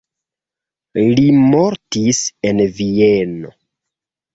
Li 1.19 1.27
mortis 1.53 2.25
en 2.53 2.67
Vieno. 2.83 3.59